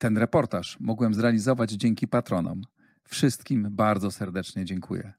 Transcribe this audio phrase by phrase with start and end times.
[0.00, 2.62] Ten reportaż mogłem zrealizować dzięki patronom.
[3.04, 5.12] Wszystkim bardzo serdecznie dziękuję.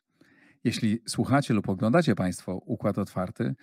[0.63, 3.55] Jeśli słuchacie lub oglądacie Państwo Układ Otwarty,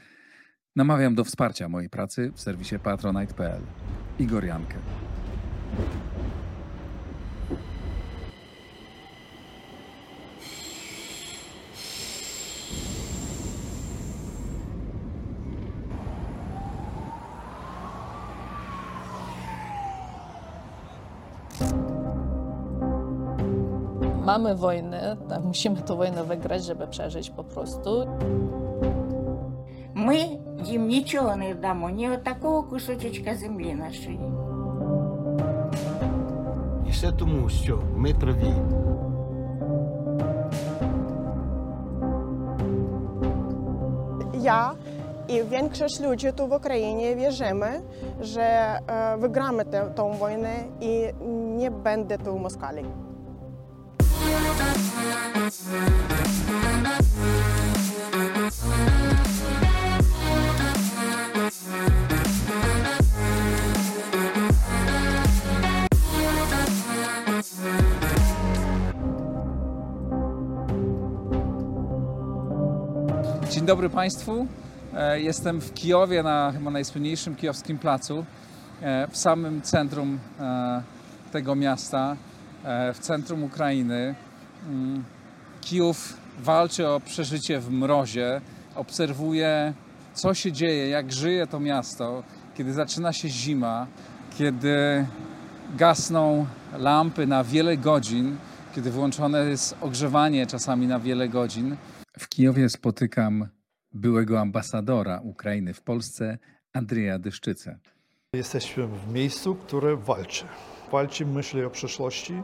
[0.76, 3.62] namawiam do wsparcia mojej pracy w serwisie patronite.pl.
[4.18, 4.76] Igor Jankę.
[24.37, 28.07] Mamy wojnę, tak, musimy tę wojnę wygrać, żeby przeżyć po prostu.
[29.93, 30.17] Ми
[30.65, 34.19] їм нічого не дамо, ні отакого кусочечка землі нашої.
[36.87, 38.53] І все тому, що ми праві.
[44.43, 44.75] Ja
[45.27, 47.81] i większość ludzi tu w Ukrainie wierzymy,
[48.21, 51.07] że e, wygramy tę, tą wojnę i
[51.57, 52.85] nie będę tu Moskali.
[55.48, 55.56] Dzień
[73.66, 74.46] dobry Państwu.
[74.94, 78.24] E, Jestem w Kijowie na chyba najsłynniejszym kijowskim placu,
[78.80, 80.82] e, w samym centrum e,
[81.32, 82.16] tego miasta,
[82.94, 84.14] w centrum Ukrainy.
[85.60, 88.40] Kijów walczy o przeżycie w mrozie,
[88.74, 89.74] obserwuje
[90.18, 92.22] co się dzieje, jak żyje to miasto,
[92.56, 93.86] kiedy zaczyna się zima,
[94.38, 95.06] kiedy
[95.76, 96.46] gasną
[96.78, 98.36] lampy na wiele godzin,
[98.74, 101.76] kiedy włączone jest ogrzewanie czasami na wiele godzin.
[102.18, 103.48] W Kijowie spotykam
[103.92, 106.38] byłego ambasadora Ukrainy w Polsce,
[106.72, 107.78] Andrzeja Dyszczycę.
[108.32, 110.44] Jesteśmy w miejscu, które walczy.
[110.92, 112.42] Walczy, myśli o przyszłości,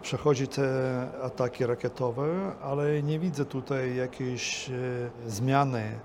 [0.00, 4.72] przechodzi te ataki rakietowe, ale nie widzę tutaj jakiejś e,
[5.30, 5.98] zmiany e,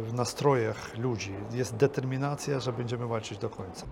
[0.00, 1.32] w nastrojach ludzi.
[1.52, 3.86] Jest determinacja, że będziemy walczyć do końca.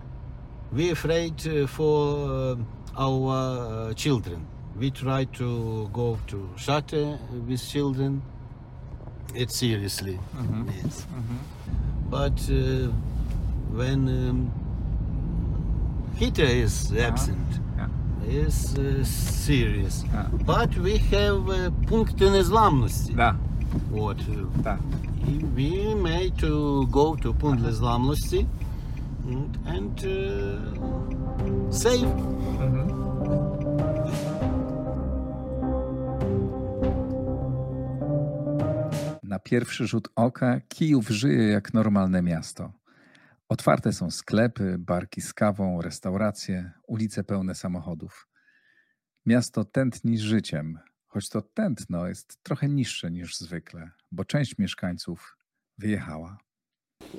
[0.71, 2.57] We afraid for uh,
[2.95, 4.45] our children.
[4.75, 8.21] We try to go to shelter with children.
[9.35, 10.19] It seriously,
[10.83, 11.05] yes.
[12.09, 12.91] But uh,
[13.71, 14.51] when um,
[16.15, 17.87] Hitler is absent, Yeah
[18.28, 19.04] it's uh,
[19.46, 20.04] serious.
[20.04, 20.26] Yeah.
[20.46, 23.12] But we have uh, punkty niezламності.
[23.12, 23.34] Da,
[23.90, 24.78] What uh, da.
[25.56, 28.46] we may to go to punkt niezламності
[29.28, 32.06] and, and uh, save.
[39.22, 42.72] Na pierwszy rzut oka Kijów żyje jak normalne miasto.
[43.49, 48.27] Otwarte są sklepy, barki z kawą, restauracje, ulice pełne samochodów.
[49.25, 55.37] Miasto tętni życiem, choć to tętno jest trochę niższe niż zwykle, bo część mieszkańców
[55.77, 56.37] wyjechała.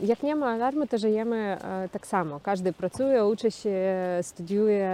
[0.02, 2.40] Jak nie ma alarmu, to żyjemy e, tak samo.
[2.40, 3.74] Każdy pracuje, uczy się,
[4.22, 4.90] studiuje,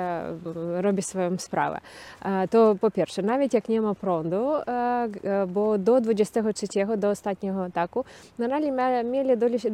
[0.80, 1.80] robi swoją sprawę.
[2.24, 5.08] E, To po pierwsze, nawet jak nie ma prądu, e,
[5.48, 6.66] bo do 23,
[6.96, 8.04] do ostatniego ataku,
[8.38, 9.64] normalnie mia- mieli dość,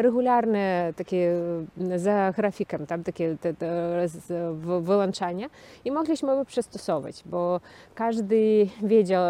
[0.00, 1.32] regularne takie
[1.96, 4.06] za grafikiem, tam takie te, te,
[5.84, 7.60] i mogliśmy przystosować, bo
[7.94, 9.22] każdy wiedział,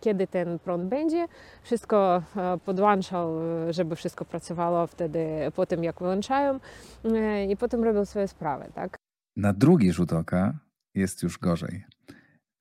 [0.00, 1.26] kiedy ten prąd będzie,
[1.64, 5.26] wszystko e, podłączał, e, żeby wszystko pracowało wtedy
[5.56, 6.60] po tym, jak wyłączają
[7.04, 8.96] e, i potem robił swoje sprawy, tak?
[9.36, 10.58] Na drugi rzut oka
[10.94, 11.84] jest już gorzej.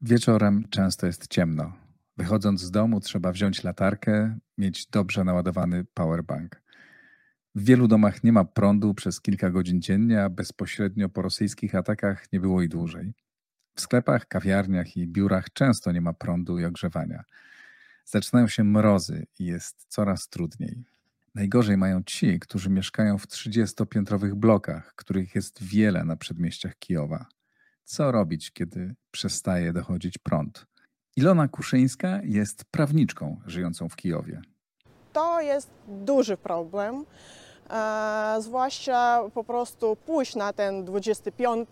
[0.01, 1.73] Wieczorem często jest ciemno.
[2.17, 6.61] Wychodząc z domu trzeba wziąć latarkę, mieć dobrze naładowany powerbank.
[7.55, 12.31] W wielu domach nie ma prądu przez kilka godzin dziennie, a bezpośrednio po rosyjskich atakach
[12.31, 13.13] nie było i dłużej.
[13.75, 17.23] W sklepach, kawiarniach i biurach często nie ma prądu i ogrzewania.
[18.05, 20.83] Zaczynają się mrozy i jest coraz trudniej.
[21.35, 27.25] Najgorzej mają ci, którzy mieszkają w 30-piętrowych blokach, których jest wiele na przedmieściach Kijowa.
[27.85, 30.65] Co robić, kiedy przestaje dochodzić prąd?
[31.15, 34.41] Ilona Kuszyńska jest prawniczką żyjącą w Kijowie.
[35.13, 37.05] To jest duży problem,
[37.69, 41.69] e, zwłaszcza po prostu pójść na ten 25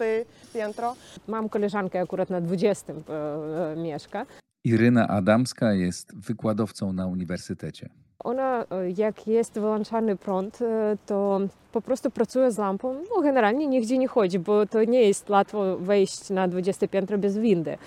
[0.54, 0.96] piętro.
[1.28, 4.26] Mam koleżankę akurat na 20 e, mieszka.
[4.64, 7.90] Iryna Adamska jest wykładowcą na uniwersytecie.
[8.20, 11.40] Ona, e, jak jest wyłączany prąd, e, to
[11.72, 12.94] po prostu pracuje z lampą.
[12.94, 17.38] No, generalnie nigdzie nie chodzi, bo to nie jest łatwo wejść na 20 piętro bez
[17.38, 17.78] windy.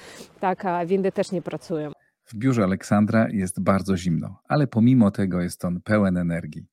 [0.41, 1.93] Tak, a windy też nie pracują.
[2.25, 6.67] W biurze Aleksandra jest bardzo zimno, ale pomimo tego jest on pełen energii.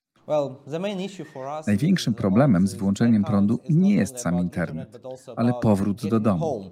[1.68, 5.00] Największym problemem z włączeniem prądu nie jest sam internet,
[5.36, 6.72] ale powrót do domu.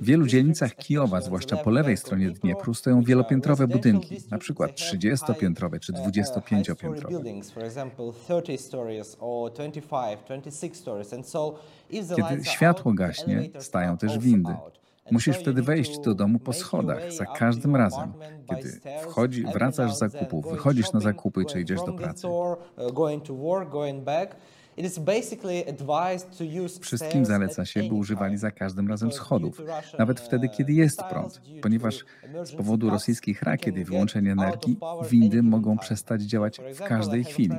[0.00, 5.78] W wielu dzielnicach Kijowa, zwłaszcza po lewej stronie Dniepru, stoją wielopiętrowe budynki, na przykład 30-piętrowe
[5.80, 7.22] czy 25-piętrowe.
[12.16, 14.54] Kiedy światło gaśnie, stają też windy.
[15.10, 18.12] Musisz wtedy wejść do domu po schodach za każdym razem,
[18.50, 22.28] kiedy wchodzi, wracasz z zakupów, wychodzisz na zakupy czy idziesz do pracy.
[26.80, 29.62] Wszystkim zaleca się, by używali za każdym razem schodów,
[29.98, 32.04] nawet wtedy, kiedy jest prąd, ponieważ
[32.44, 34.78] z powodu rosyjskich rakiet i wyłączenia energii
[35.10, 37.56] windy mogą przestać działać w każdej chwili.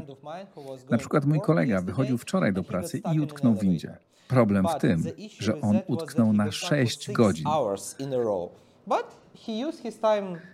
[0.90, 3.98] Na przykład mój kolega wychodził wczoraj do pracy i utknął w windzie.
[4.28, 5.04] Problem w tym,
[5.40, 7.48] że on utknął na 6 godzin.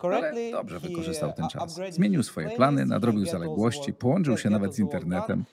[0.02, 1.80] Ale dobrze wykorzystał ten czas.
[1.90, 5.44] Zmienił swoje plany, nadrobił zaległości, połączył się nawet z internetem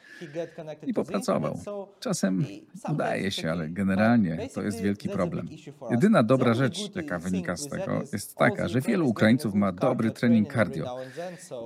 [0.86, 1.60] i popracował.
[2.00, 2.46] Czasem
[2.92, 5.48] udaje się, ale generalnie to jest wielki problem.
[5.90, 10.54] Jedyna dobra rzecz, jaka wynika z tego, jest taka, że wielu Ukraińców ma dobry trening
[10.54, 10.96] cardio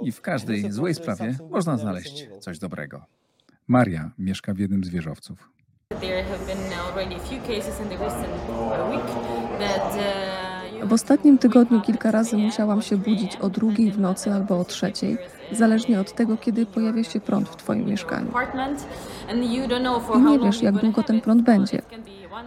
[0.03, 3.05] i w każdej złej sprawie można znaleźć coś dobrego.
[3.69, 5.53] Maria mieszka w jednym z wieżowców.
[10.83, 15.19] W ostatnim tygodniu kilka razy musiałam się budzić o drugiej w nocy albo o trzeciej,
[15.53, 18.33] zależnie od tego, kiedy pojawia się prąd w Twoim mieszkaniu.
[20.15, 21.83] I nie wiesz, jak długo ten prąd będzie.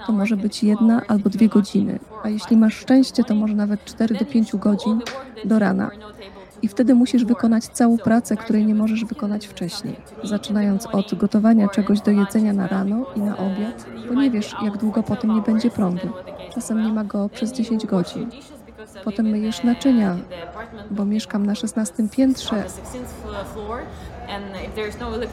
[0.08, 4.16] To może być jedna albo dwie godziny, a jeśli masz szczęście, to może nawet 4
[4.16, 5.02] do 5 godzin
[5.46, 5.90] do rana.
[6.66, 9.96] I wtedy musisz wykonać całą pracę, której nie możesz wykonać wcześniej.
[10.24, 14.78] Zaczynając od gotowania czegoś do jedzenia na rano i na obiad, bo nie wiesz, jak
[14.78, 16.10] długo potem nie będzie prądu.
[16.54, 18.30] Czasem nie ma go przez 10 godzin.
[19.04, 20.18] Potem myjesz naczynia,
[20.92, 22.64] bo mieszkam na 16 piętrze,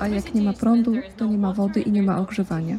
[0.00, 2.76] a jak nie ma prądu, to nie ma wody i nie ma ogrzewania.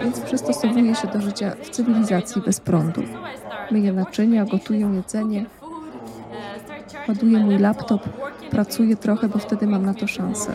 [0.00, 3.02] Więc przystosowuję się do życia w cywilizacji bez prądu.
[3.72, 5.44] Myję naczynia, gotuję jedzenie,
[7.08, 8.02] ładuję mój laptop,
[8.50, 10.54] pracuję trochę, bo wtedy mam na to szansę.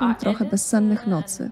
[0.00, 1.50] Mam trochę bezsennych nocy.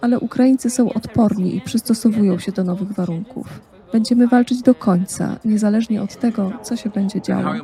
[0.00, 3.73] Ale Ukraińcy są odporni i przystosowują się do nowych warunków.
[3.94, 7.54] Będziemy walczyć do końca, niezależnie od tego, co się będzie działo.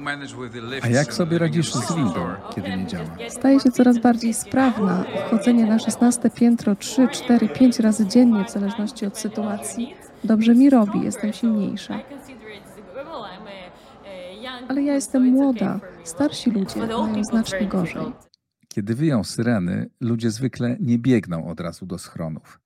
[0.82, 3.17] A jak sobie radzisz z windą, kiedy nie działa?
[3.29, 5.05] Staję się coraz bardziej sprawna.
[5.27, 9.94] Wchodzenie na 16 piętro 3, 4, 5 razy dziennie, w zależności od sytuacji,
[10.25, 12.00] dobrze mi robi, jestem silniejsza.
[14.69, 18.12] Ale ja jestem młoda, starsi ludzie mają znacznie gorzej.
[18.69, 22.61] Kiedy wyją syreny, ludzie zwykle nie biegną od razu do schronów.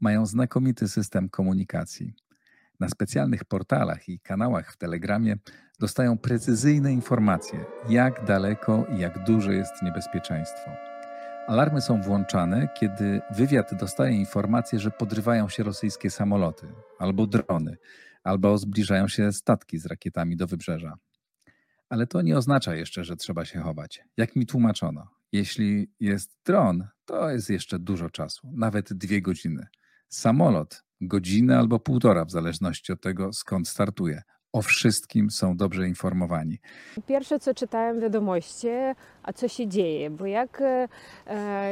[0.00, 2.14] Mają znakomity system komunikacji.
[2.80, 5.36] Na specjalnych portalach i kanałach w Telegramie
[5.80, 10.70] dostają precyzyjne informacje, jak daleko i jak duże jest niebezpieczeństwo.
[11.46, 16.66] Alarmy są włączane, kiedy wywiad dostaje informację, że podrywają się rosyjskie samoloty
[16.98, 17.76] albo drony,
[18.24, 20.94] albo zbliżają się statki z rakietami do wybrzeża.
[21.88, 24.04] Ale to nie oznacza jeszcze, że trzeba się chować.
[24.16, 29.66] Jak mi tłumaczono, jeśli jest dron, to jest jeszcze dużo czasu, nawet dwie godziny.
[30.08, 34.22] Samolot godzinę albo półtora, w zależności od tego, skąd startuje.
[34.52, 36.58] O wszystkim są dobrze informowani.
[37.06, 38.68] Pierwsze, co czytałem wiadomości,
[39.22, 40.62] a co się dzieje, bo jak,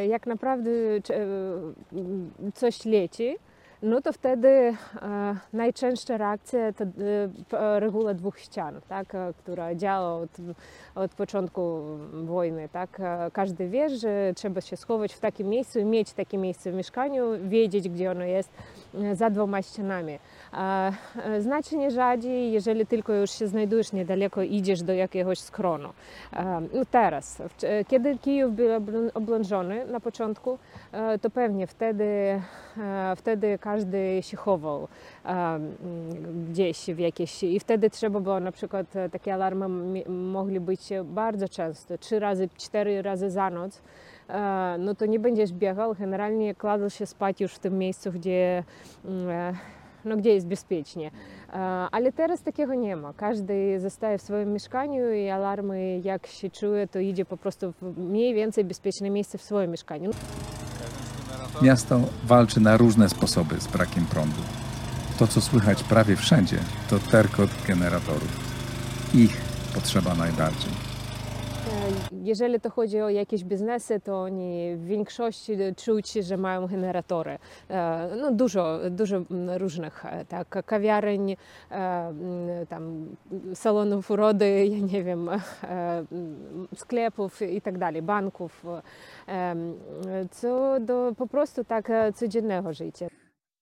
[0.09, 0.71] jak naprawdę
[2.55, 3.37] coś leci,
[3.83, 4.75] no to wtedy e,
[5.53, 10.31] najczęstsza reakcja to e, reguła dwóch ścian, tak, która działa od,
[10.95, 11.83] od początku
[12.25, 12.69] wojny.
[12.69, 13.03] Tak.
[13.33, 17.25] Każdy wie, że trzeba się schować w takim miejscu i mieć takie miejsce w mieszkaniu,
[17.49, 18.51] wiedzieć, gdzie ono jest
[19.13, 20.19] za dwoma ścianami.
[21.39, 25.89] Znacznie rzadziej, jeżeli tylko już się znajdujesz niedaleko, idziesz do jakiegoś skronu.
[26.75, 27.43] No teraz,
[27.89, 28.69] kiedy Kijów był
[29.15, 30.59] oblężony na początku,
[31.21, 32.41] to pewnie wtedy,
[33.17, 34.89] wtedy każdy się chował
[36.51, 39.69] gdzieś w jakieś i wtedy trzeba było na przykład takie alarmy
[40.09, 43.83] mogli być bardzo często, trzy razy, cztery razy za noc
[44.79, 48.65] no to nie będziesz biegał, generalnie kładziesz się spać już w tym miejscu, gdzie,
[50.07, 51.11] no, gdzie jest bezpiecznie.
[51.91, 53.13] Ale teraz takiego nie ma.
[53.13, 57.99] Każdy zostaje w swoim mieszkaniu i alarmy, jak się czuje, to idzie po prostu w
[57.99, 60.11] mniej więcej bezpieczne miejsce w swoim mieszkaniu.
[61.63, 64.41] Miasto walczy na różne sposoby z brakiem prądu.
[65.19, 66.59] To, co słychać prawie wszędzie,
[66.91, 68.57] to terkot generatorów.
[69.15, 69.37] Ich
[69.75, 70.86] potrzeba najbardziej.
[72.23, 77.39] Jeżeli to chodzi o jakieś biznesy, to oni w większości czuć, że mają generatory.
[78.21, 79.23] No dużo, dużo
[79.57, 81.37] różnych, tak, kawiareń,
[82.69, 83.07] tam
[83.55, 85.29] salonów urody, ja nie wiem,
[86.75, 88.67] sklepów i tak dalej, banków,
[90.31, 93.07] co do po prostu tak codziennego życia.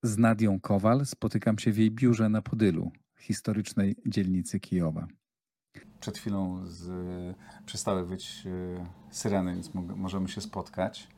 [0.03, 5.07] Z Nadią Kowal spotykam się w jej biurze na Podylu, historycznej dzielnicy Kijowa.
[6.05, 6.87] Przed chwilą z,
[7.67, 8.43] przestały być
[9.11, 11.09] syreny, więc możemy się spotkać.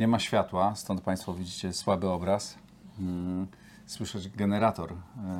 [0.00, 2.58] Nie ma światła, stąd Państwo widzicie słaby obraz.
[2.98, 3.46] Mm,
[3.86, 4.94] słyszeć generator,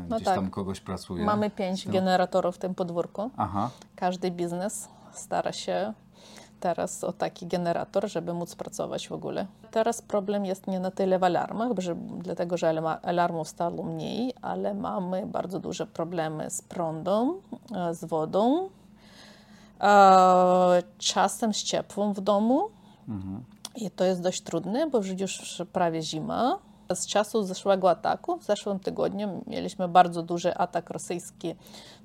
[0.09, 0.35] No gdzieś tak.
[0.35, 1.25] tam kogoś pracuje.
[1.25, 3.31] Mamy pięć generatorów w tym podwórku.
[3.37, 5.93] Aha, Każdy biznes stara się
[6.61, 9.47] teraz o taki generator, żeby móc pracować w ogóle.
[9.71, 12.69] Teraz problem jest nie na tyle w alarmach, że, dlatego że
[13.03, 17.33] alarmów stało mniej, ale mamy bardzo duże problemy z prądem,
[17.75, 18.69] e, z wodą,
[19.81, 22.69] e, czasem z ciepłem w domu.
[23.77, 26.59] I to jest dość trudne, bo już prawie zima.
[26.95, 31.55] Z czasu zeszłego ataku, w zeszłym tygodniu mieliśmy bardzo duży atak rosyjski.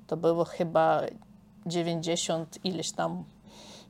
[0.08, 1.02] To było chyba
[1.66, 3.24] 90 ileś tam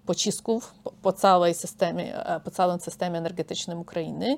[0.06, 4.38] pocisków po, całej systemie, e, po całym systemie energetycznym Ukrainy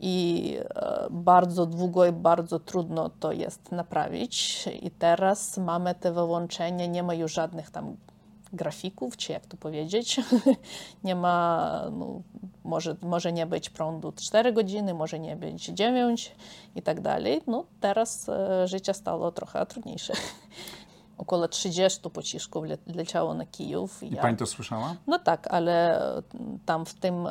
[0.00, 4.64] i e, bardzo długo i bardzo trudno to jest naprawić.
[4.82, 7.96] I teraz mamy te wyłączenia, nie ma już żadnych tam
[8.52, 10.20] grafików, czy jak to powiedzieć.
[11.04, 12.22] nie ma, no,
[12.64, 16.36] może, może nie być prądu 4 godziny, może nie być 9
[16.74, 17.42] i tak dalej.
[17.46, 20.12] No teraz e, życie stało trochę trudniejsze.
[21.18, 24.02] Około 30 pocisków le- leciało na Kijów.
[24.02, 24.96] i Pani to słyszała?
[25.06, 26.00] No tak, ale
[26.66, 27.26] tam w tym,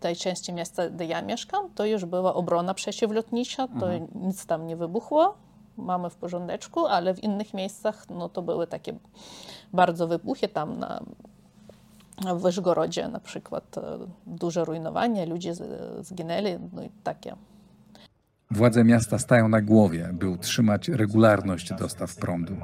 [0.00, 4.76] tej części miasta, gdzie ja mieszkam, to już była obrona przeciwlotnicza, to nic tam nie
[4.76, 5.34] wybuchło,
[5.76, 8.94] mamy w porządeczku, ale w innych miejscach no, to były takie
[9.72, 11.00] bardzo wybuchy, tam na,
[12.34, 17.36] w Wyżgorodzie na przykład e, duże rujnowanie, ludzie z- zginęli, no i takie.
[18.54, 22.56] Władze miasta stają na głowie, by utrzymać regularność dostaw prądu.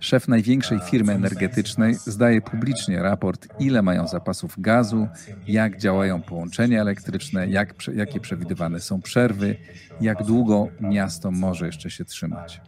[0.00, 5.08] Szef największej firmy energetycznej zdaje publicznie raport, ile mają zapasów gazu,
[5.46, 9.56] jak działają połączenia elektryczne, jak, jakie przewidywane są przerwy,
[10.00, 12.60] jak długo miasto może jeszcze się trzymać.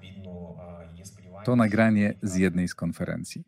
[1.45, 3.45] To nagranie z jednej z konferencji.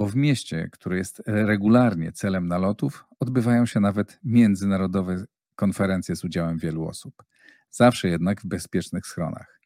[0.00, 5.24] Bo w mieście, które jest regularnie celem nalotów, odbywają się nawet międzynarodowe
[5.56, 7.22] konferencje z udziałem wielu osób.
[7.70, 9.60] Zawsze jednak w bezpiecznych schronach.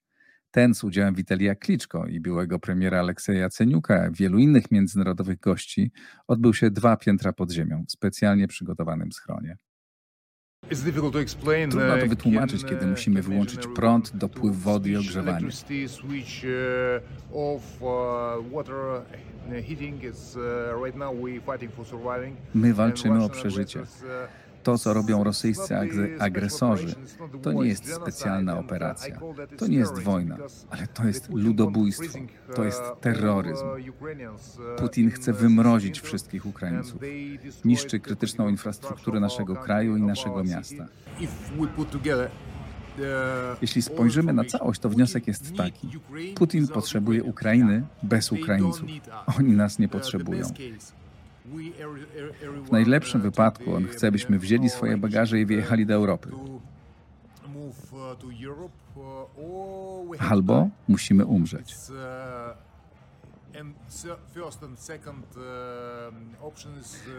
[0.51, 5.93] Ten z udziałem Witalia Kliczko i byłego premiera Alekseja Ceniuka, wielu innych międzynarodowych gości,
[6.29, 9.57] odbył się dwa piętra pod ziemią w specjalnie przygotowanym schronie.
[11.71, 15.47] Trudno to wytłumaczyć, kiedy musimy wyłączyć prąd, dopływ wody i ogrzewanie.
[22.55, 23.81] My walczymy o przeżycie.
[24.65, 26.95] To, co robią rosyjscy agre- agresorzy,
[27.43, 29.21] to nie jest specjalna operacja.
[29.59, 30.37] To nie jest wojna,
[30.71, 32.19] ale to jest ludobójstwo.
[32.55, 33.67] To jest terroryzm.
[34.77, 37.01] Putin chce wymrozić wszystkich Ukraińców.
[37.65, 40.87] Niszczy krytyczną infrastrukturę naszego kraju i naszego miasta.
[43.63, 45.89] Jeśli spojrzymy na całość, to wniosek jest taki.
[46.35, 48.87] Putin potrzebuje Ukrainy bez Ukraińców.
[49.39, 50.47] Oni nas nie potrzebują.
[52.65, 56.31] W najlepszym wypadku on chce, byśmy wzięli swoje bagaże i wyjechali do Europy.
[60.19, 61.75] Albo musimy umrzeć.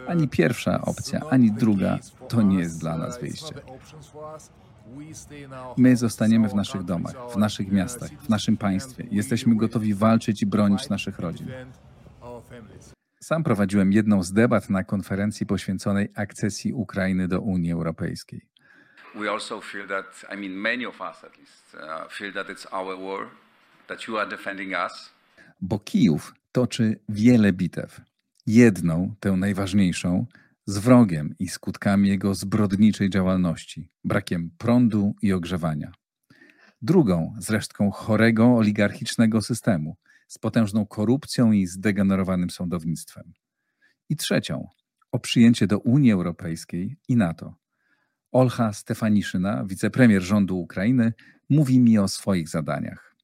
[0.07, 3.55] Ani pierwsza opcja, ani druga to nie jest dla nas wyjście.
[5.77, 9.07] My zostaniemy w naszych domach, w naszych miastach, w naszym państwie.
[9.11, 11.47] Jesteśmy gotowi walczyć i bronić naszych rodzin.
[13.25, 18.41] Sam prowadziłem jedną z debat na konferencji poświęconej akcesji Ukrainy do Unii Europejskiej.
[19.15, 22.73] We also feel that, I mean, many of us at least, uh, feel that it's
[22.73, 23.27] our war,
[23.87, 25.13] that you are defending us.
[25.61, 28.01] Bo Kijów toczy wiele bitew.
[28.47, 30.25] Jedną, tę najważniejszą,
[30.65, 35.91] z wrogiem i skutkami jego zbrodniczej działalności, brakiem prądu i ogrzewania.
[36.81, 39.95] Drugą z resztką chorego oligarchicznego systemu,
[40.27, 43.33] z potężną korupcją i zdegenerowanym sądownictwem.
[44.09, 44.67] I trzecią,
[45.11, 47.55] o przyjęcie do Unii Europejskiej i NATO.
[48.31, 51.13] Olcha Stefaniszyna, wicepremier rządu Ukrainy,
[51.49, 53.14] mówi mi o swoich zadaniach.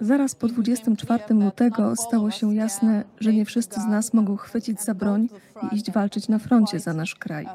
[0.00, 4.94] Zaraz po 24 lutego stało się jasne, że nie wszyscy z nas mogą chwycić za
[4.94, 5.28] broń
[5.62, 7.46] i iść walczyć na froncie za nasz kraj.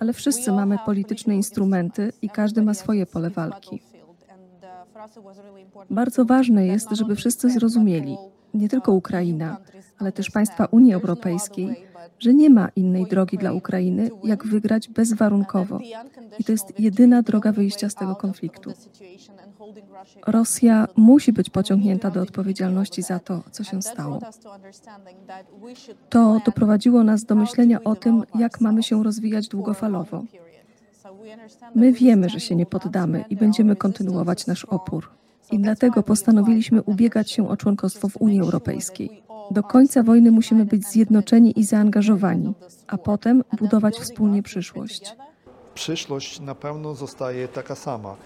[0.00, 3.82] Ale wszyscy mamy polityczne instrumenty i każdy ma swoje pole walki.
[5.90, 8.16] Bardzo ważne jest, żeby wszyscy zrozumieli,
[8.54, 9.56] nie tylko Ukraina,
[9.98, 11.86] ale też państwa Unii Europejskiej,
[12.18, 15.80] że nie ma innej drogi dla Ukrainy, jak wygrać bezwarunkowo.
[16.38, 18.72] I to jest jedyna droga wyjścia z tego konfliktu.
[20.26, 24.20] Rosja musi być pociągnięta do odpowiedzialności za to, co się stało.
[26.08, 30.24] To doprowadziło nas do myślenia o tym, jak mamy się rozwijać długofalowo.
[31.74, 35.10] My wiemy, że się nie poddamy i będziemy kontynuować nasz opór.
[35.52, 39.22] I dlatego postanowiliśmy ubiegać się o członkostwo w Unii Europejskiej.
[39.50, 42.54] Do końca wojny musimy być zjednoczeni i zaangażowani,
[42.86, 45.16] a potem budować wspólnie przyszłość.
[45.74, 48.16] Przyszłość na pewno zostaje taka sama.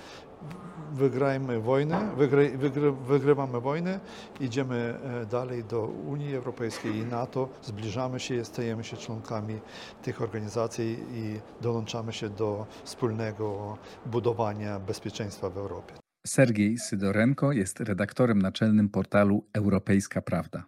[0.92, 4.00] Wygrajmy wojnę, wygry, wygry, wygrywamy wojnę,
[4.40, 4.94] idziemy
[5.30, 9.58] dalej do Unii Europejskiej i NATO, zbliżamy się, stajemy się członkami
[10.02, 15.94] tych organizacji i dołączamy się do wspólnego budowania bezpieczeństwa w Europie.
[16.26, 20.64] Sergiej Sydorenko jest redaktorem naczelnym portalu Europejska Prawda.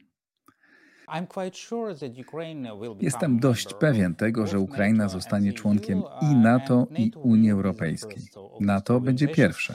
[3.01, 8.23] Jestem dość pewien tego, że Ukraina zostanie członkiem i NATO, i Unii Europejskiej.
[8.61, 9.75] NATO będzie pierwsze.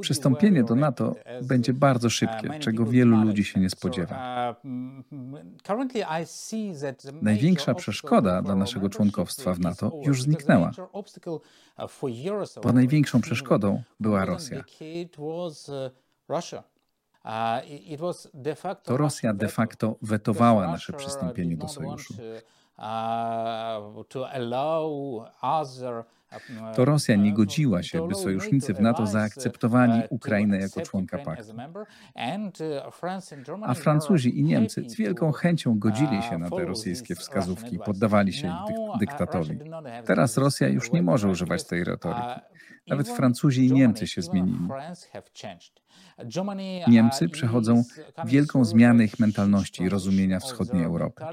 [0.00, 4.56] Przystąpienie do NATO będzie bardzo szybkie, czego wielu ludzi się nie spodziewa.
[7.22, 10.70] Największa przeszkoda dla naszego członkowstwa w NATO już zniknęła,
[12.62, 14.64] bo największą przeszkodą była Rosja.
[18.86, 22.14] To Rosja de facto wetowała nasze przystąpienie do sojuszu.
[26.76, 31.52] To Rosja nie godziła się, by sojusznicy w NATO zaakceptowali Ukrainę jako członka paktu.
[33.62, 38.46] A Francuzi i Niemcy z wielką chęcią godzili się na te rosyjskie wskazówki poddawali się
[38.48, 39.58] ich dyktatowi.
[40.04, 42.40] Teraz Rosja już nie może używać tej retoryki.
[42.88, 44.68] Nawet Francuzi i Niemcy się zmienili.
[46.88, 47.84] Niemcy przechodzą
[48.24, 51.24] wielką zmianę ich mentalności i rozumienia wschodniej Europy.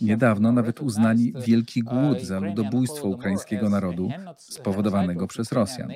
[0.00, 5.88] Niedawno nawet uznali wielki głód za ludobójstwo ukraińskiego narodu spowodowanego przez Rosjan.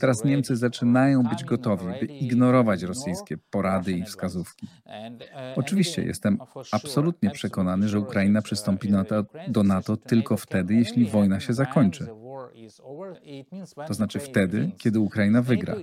[0.00, 4.68] Teraz Niemcy zaczynają być gotowi, by ignorować rosyjskie porady i wskazówki.
[5.56, 6.38] Oczywiście jestem
[6.72, 8.88] absolutnie przekonany, że Ukraina przystąpi
[9.48, 12.06] do NATO tylko wtedy, jeśli wojna się zakończy.
[13.88, 15.74] To znaczy wtedy, kiedy Ukraina wygra.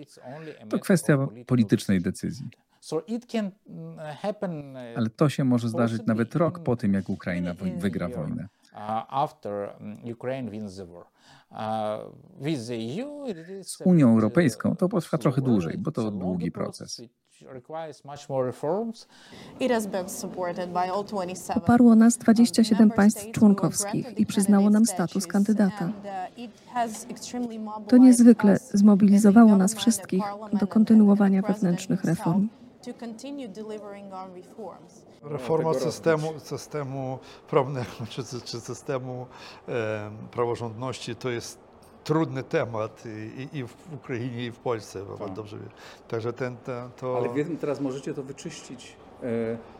[0.69, 2.49] To kwestia politycznej decyzji.
[4.95, 8.47] Ale to się może zdarzyć nawet rok po tym, jak Ukraina wygra wojnę.
[13.62, 17.01] Z Unią Europejską to potrwa trochę dłużej, bo to długi proces.
[21.54, 25.89] Poparło nas 27 państw członkowskich i przyznało nam status kandydata.
[27.88, 30.23] To niezwykle zmobilizowało nas wszystkich
[30.54, 32.47] do kontynuowania wewnętrznych reform.
[35.23, 37.19] Reforma systemu, systemu
[37.50, 39.28] prawnego czy, czy systemu
[39.67, 41.66] e, praworządności to jest
[42.07, 43.03] trudny temat
[43.37, 45.33] i, i, w Ukrainie, i w Polsce, tak.
[45.33, 45.69] dobrze wiem.
[46.07, 47.17] Także ten, ten, to...
[47.17, 48.95] Ale wiem, teraz możecie to wyczyścić.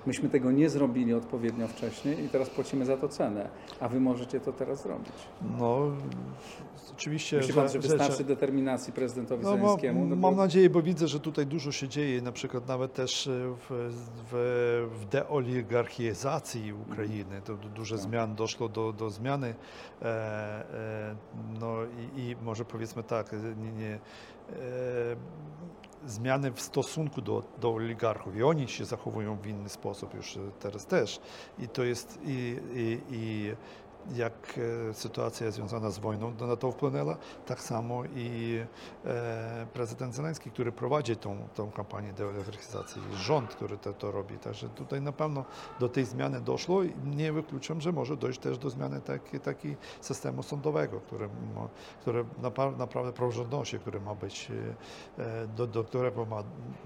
[0.06, 4.40] Myśmy tego nie zrobili odpowiednio wcześniej i teraz płacimy za to cenę, a wy możecie
[4.40, 5.14] to teraz zrobić.
[5.60, 5.92] No,
[6.94, 7.38] oczywiście.
[7.38, 8.24] Myśli pan, że, że wystarczy że...
[8.24, 10.06] determinacji prezydentowi no, Zelenskiemu?
[10.06, 10.42] No, mam bo...
[10.42, 13.98] nadzieję, bo widzę, że tutaj dużo się dzieje, na przykład nawet też w,
[14.32, 17.42] w, w deoligarchizacji Ukrainy.
[17.46, 18.04] To duże tak.
[18.04, 19.56] zmian, doszło do, do zmiany.
[20.02, 21.16] E, e,
[21.60, 21.76] no
[22.16, 24.00] i, i, może powiedzmy tak, nie, nie e,
[26.08, 30.86] zmiany w stosunku do, do oligarchów i oni się zachowują w inny sposób już teraz
[30.86, 31.20] też.
[31.60, 33.52] I to jest i, i, i
[34.16, 38.60] jak e, sytuacja związana z wojną na to wpłynęła, tak samo i
[39.06, 44.38] e, prezydent Zeleński, który prowadzi tą, tą kampanię deoligarchizacji, rząd, który to, to robi.
[44.38, 45.46] Także tutaj na pewno
[45.80, 49.76] do tej zmiany doszło i nie wykluczam, że może dojść też do zmiany takiej taki
[50.02, 51.30] systemu sądowego, który,
[52.02, 54.52] który naprawdę praworządności, który ma być,
[55.18, 56.44] e, do, do którego ma,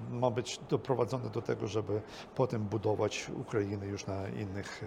[0.10, 2.02] ma być doprowadzony do tego, żeby
[2.36, 4.84] potem budować Ukrainę już na innych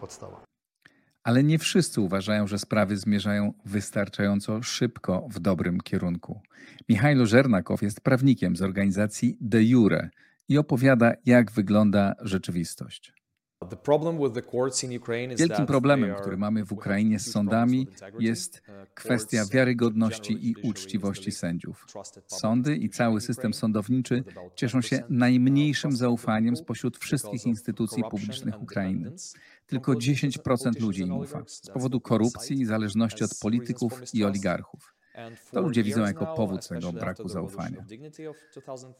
[0.00, 0.55] podstawach.
[1.26, 6.40] Ale nie wszyscy uważają, że sprawy zmierzają wystarczająco szybko w dobrym kierunku.
[6.88, 10.10] Michajlo Żernakow jest prawnikiem z organizacji De Jure,
[10.48, 13.12] i opowiada, jak wygląda rzeczywistość.
[15.36, 18.62] Wielkim problemem, który mamy w Ukrainie z sądami, jest
[18.94, 21.86] kwestia wiarygodności i uczciwości sędziów.
[22.26, 29.12] Sądy i cały system sądowniczy cieszą się najmniejszym zaufaniem spośród wszystkich instytucji publicznych Ukrainy.
[29.66, 34.96] Tylko 10% ludzi im ufa z powodu korupcji i zależności od polityków i oligarchów.
[35.52, 37.84] To ludzie widzą jako powód tego braku zaufania.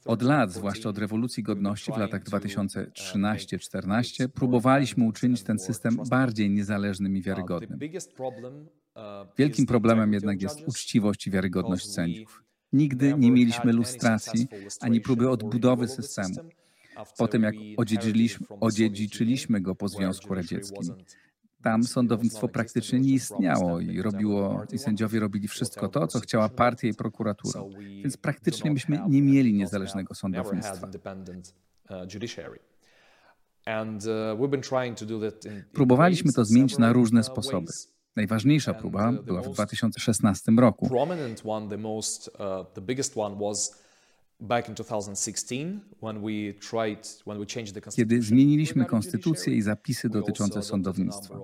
[0.05, 7.17] Od lat, zwłaszcza od rewolucji godności w latach 2013-14, próbowaliśmy uczynić ten system bardziej niezależnym
[7.17, 7.79] i wiarygodnym.
[9.39, 12.43] Wielkim problemem jednak jest uczciwość i wiarygodność sędziów.
[12.73, 14.49] Nigdy nie mieliśmy lustracji
[14.81, 16.35] ani próby odbudowy systemu.
[17.19, 20.95] Po tym, jak odziedziczyliśmy, odziedziczyliśmy go po Związku Radzieckim,
[21.63, 26.89] tam sądownictwo praktycznie nie istniało i robiło, i sędziowie robili wszystko to, co chciała partia
[26.89, 27.61] i prokuratura.
[27.79, 30.89] Więc praktycznie myśmy nie mieli niezależnego sądownictwa.
[35.73, 37.73] Próbowaliśmy to zmienić na różne sposoby.
[38.17, 40.89] Najważniejsza próba była w 2016 roku.
[47.97, 51.39] Kiedy zmieniliśmy konstytucję i zapisy dotyczące sądownictwa,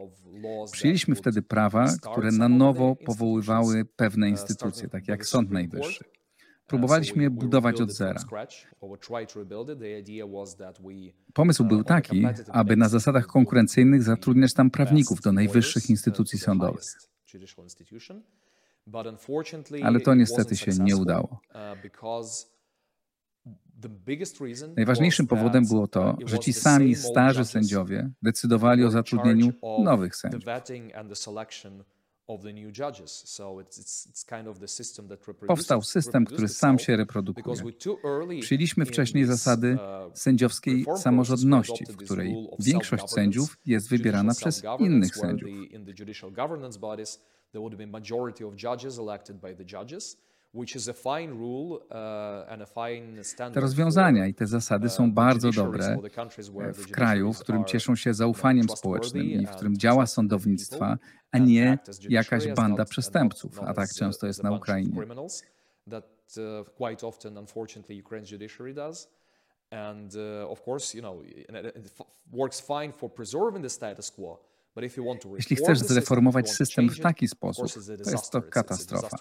[0.72, 6.05] przyjęliśmy wtedy prawa, które na nowo powoływały pewne instytucje, takie jak Sąd Najwyższy.
[6.66, 8.20] Próbowaliśmy je budować od zera.
[11.35, 16.83] Pomysł był taki, aby na zasadach konkurencyjnych zatrudniać tam prawników do najwyższych instytucji sądowych.
[19.83, 21.40] Ale to niestety się nie udało.
[24.77, 29.53] Najważniejszym powodem było to, że ci sami starzy sędziowie decydowali o zatrudnieniu
[29.85, 30.42] nowych sędziów.
[35.47, 37.62] Powstał system, który sam się reprodukuje.
[38.40, 39.79] Przyjęliśmy wcześniej zasady
[40.14, 45.51] sędziowskiej samorządności, w której większość sędziów jest wybierana przez innych sędziów.
[53.53, 55.99] Te rozwiązania i te zasady są bardzo dobre
[56.75, 60.99] w kraju, w którym cieszą się zaufaniem społecznym i w którym działa sądownictwa,
[61.31, 65.07] a nie jakaś banda przestępców, a tak często jest na Ukrainie.
[69.71, 74.52] And uh, of course, you know, it works fine for preserving the status quo.
[75.37, 77.67] Jeśli chcesz zreformować system w taki sposób,
[78.05, 79.17] to jest to katastrofa.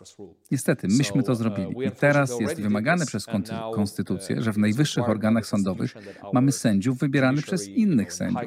[0.52, 3.26] Niestety, myśmy to zrobili i teraz jest wymagane przez
[3.74, 5.94] konstytucję, że w najwyższych organach sądowych
[6.34, 8.42] mamy sędziów wybieranych przez innych sędziów.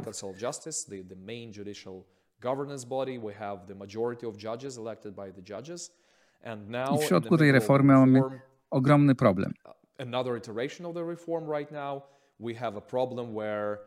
[6.94, 8.22] I w środku tej reformy mamy
[8.70, 9.52] ogromny problem.
[9.98, 12.02] Another iteration of the reform right now,
[12.40, 13.78] we have a problem where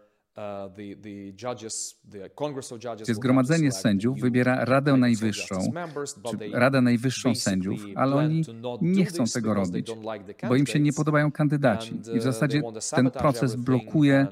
[3.01, 5.55] gdzie Zgromadzenie Sędziów wybiera Radę Najwyższą,
[6.29, 8.43] czy Radę Najwyższą Sędziów, ale oni
[8.81, 9.91] nie chcą tego robić,
[10.47, 12.61] bo im się nie podobają kandydaci i w zasadzie
[12.95, 14.27] ten proces blokuje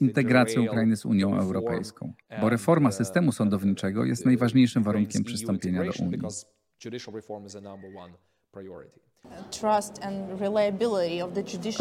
[0.00, 6.18] integrację Ukrainy z Unią Europejską, bo reforma systemu sądowniczego jest najważniejszym warunkiem przystąpienia do Unii.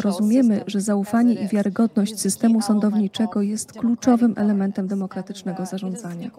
[0.03, 6.31] Rozumiemy, że zaufanie i wiarygodność systemu sądowniczego jest kluczowym elementem demokratycznego zarządzania.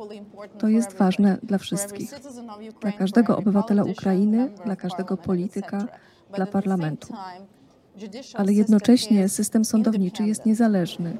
[0.58, 2.10] To jest ważne dla wszystkich,
[2.80, 5.86] dla każdego obywatela Ukrainy, dla każdego polityka,
[6.34, 7.14] dla parlamentu.
[8.34, 11.16] Ale jednocześnie system sądowniczy jest niezależny.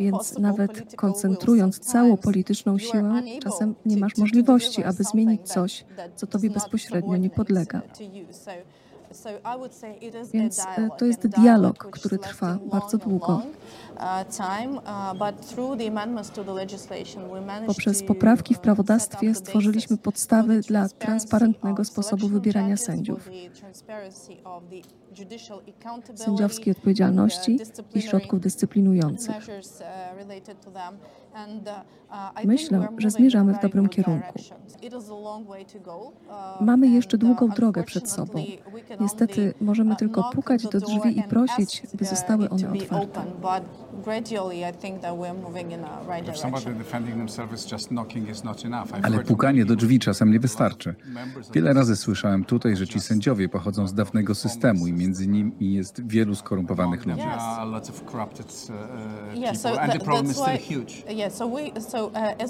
[0.00, 5.84] Więc nawet koncentrując całą polityczną siłę, czasem nie masz możliwości, aby zmienić coś,
[6.16, 7.82] co tobie bezpośrednio nie podlega.
[10.32, 13.42] Więc e, to jest dialog, który trwa bardzo długo.
[17.66, 23.30] Poprzez poprawki w prawodawstwie stworzyliśmy podstawy dla transparentnego sposobu wybierania sędziów,
[26.14, 27.58] sędziowskiej odpowiedzialności
[27.94, 29.36] i środków dyscyplinujących.
[32.44, 34.38] Myślę, że zmierzamy w dobrym kierunku.
[36.60, 38.44] Mamy jeszcze długą drogę przed sobą.
[39.00, 43.24] Niestety możemy tylko pukać do drzwi i prosić, by zostały one otwarte.
[49.02, 50.94] Ale pukanie do drzwi czasem nie wystarczy.
[51.54, 56.06] Wiele razy słyszałem tutaj, że ci sędziowie pochodzą z dawnego systemu i między nimi jest
[56.06, 57.22] wielu skorumpowanych ludzi.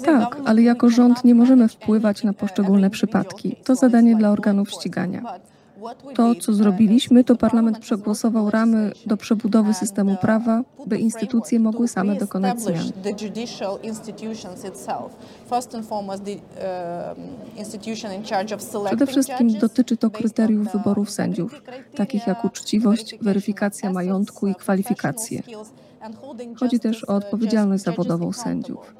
[0.05, 3.55] Tak, ale jako rząd nie możemy wpływać na poszczególne przypadki.
[3.63, 5.23] To zadanie dla organów ścigania.
[6.15, 12.15] To, co zrobiliśmy, to parlament przegłosował ramy do przebudowy systemu prawa, by instytucje mogły same
[12.15, 12.91] dokonać zmian.
[18.85, 21.61] Przede wszystkim dotyczy to kryteriów wyborów sędziów,
[21.95, 25.41] takich jak uczciwość, weryfikacja majątku i kwalifikacje.
[26.59, 28.93] Chodzi też o odpowiedzialność zawodową sędziów.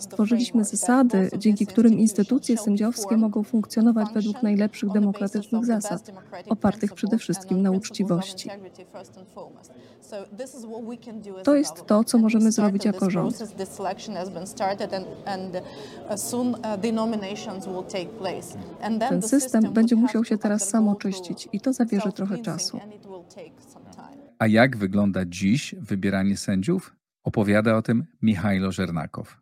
[0.00, 6.12] Stworzyliśmy zasady, dzięki którym instytucje sędziowskie mogą funkcjonować według najlepszych demokratycznych zasad,
[6.48, 8.50] opartych przede wszystkim na uczciwości.
[11.44, 13.38] To jest to, co możemy zrobić jako rząd.
[19.08, 22.80] Ten system będzie musiał się teraz sam oczyścić i to zabierze trochę czasu.
[24.38, 26.99] A jak wygląda dziś wybieranie sędziów?
[27.22, 29.36] Opowiada o tym Michajlo Żernakow.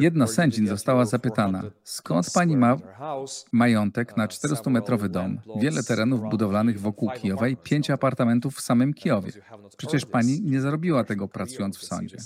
[0.00, 2.76] Jedna z sędzin została zapytana, skąd pani ma
[3.52, 9.32] majątek na 400-metrowy dom, wiele terenów budowlanych wokół Kijowa i pięć apartamentów w samym Kijowie.
[9.76, 12.16] Przecież pani nie zarobiła tego pracując w sądzie.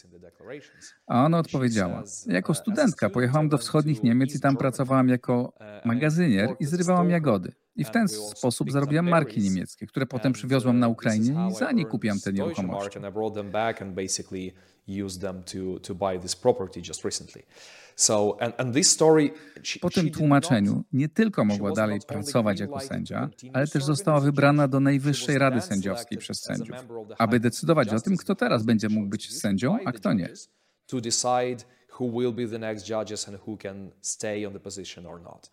[1.06, 5.52] A ona odpowiedziała, jako studentka pojechałam do wschodnich Niemiec i tam pracowałam jako
[5.84, 7.52] magazynier i zrywałam jagody.
[7.76, 11.84] I w ten sposób zarobiłam marki niemieckie, które potem przywiozłam na Ukrainie i za nie
[11.86, 12.98] kupiłam te nieruchomości.
[19.80, 24.80] Po tym tłumaczeniu nie tylko mogła dalej pracować jako sędzia, ale też została wybrana do
[24.80, 26.76] Najwyższej Rady Sędziowskiej przez sędziów,
[27.18, 30.28] aby decydować o tym, kto teraz będzie mógł być sędzią, a kto nie.
[32.00, 35.50] Who will be the next judges and who can stay on the position or not.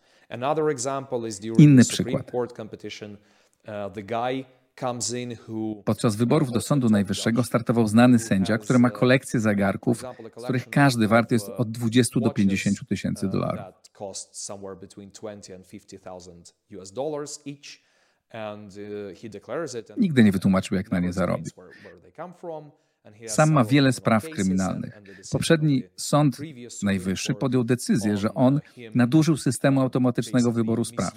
[1.58, 2.24] Inny przykład.
[2.24, 2.30] Uh,
[5.84, 10.04] Podczas wyborów do Sądu Najwyższego startował znany sędzia, który ma kolekcję zegarków,
[10.36, 13.64] z których każdy wart jest od 20 do 50 tysięcy uh, dolarów.
[19.90, 21.50] Uh, Nigdy nie wytłumaczył, jak na nie zarobi.
[23.26, 25.02] Sam ma wiele spraw kryminalnych.
[25.30, 26.38] Poprzedni Sąd
[26.82, 28.60] Najwyższy podjął decyzję, że on
[28.94, 31.14] nadużył systemu automatycznego wyboru spraw.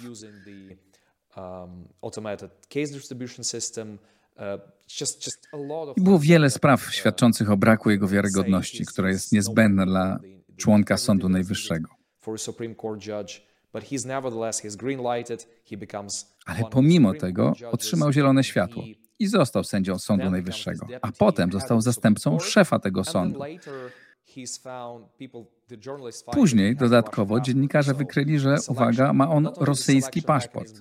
[5.96, 10.20] I było wiele spraw świadczących o braku jego wiarygodności, która jest niezbędna dla
[10.56, 11.88] członka Sądu Najwyższego.
[16.46, 18.84] Ale pomimo tego otrzymał zielone światło
[19.18, 23.40] i został sędzią Sądu Najwyższego, a potem został zastępcą szefa tego sądu.
[26.32, 30.72] Później dodatkowo dziennikarze wykryli, że, uwaga, ma on rosyjski paszport.